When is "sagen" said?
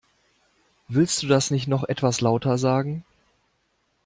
2.57-3.05